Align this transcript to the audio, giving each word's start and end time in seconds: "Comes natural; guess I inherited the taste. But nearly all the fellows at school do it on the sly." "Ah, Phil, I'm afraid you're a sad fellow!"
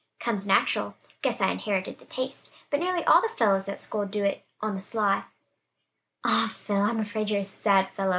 "Comes 0.19 0.47
natural; 0.47 0.95
guess 1.21 1.39
I 1.41 1.49
inherited 1.51 1.99
the 1.99 2.05
taste. 2.05 2.51
But 2.71 2.79
nearly 2.79 3.03
all 3.05 3.21
the 3.21 3.29
fellows 3.29 3.69
at 3.69 3.83
school 3.83 4.07
do 4.07 4.23
it 4.25 4.43
on 4.59 4.73
the 4.73 4.81
sly." 4.81 5.25
"Ah, 6.25 6.51
Phil, 6.51 6.81
I'm 6.81 6.99
afraid 6.99 7.29
you're 7.29 7.41
a 7.41 7.43
sad 7.43 7.87
fellow!" 7.91 8.09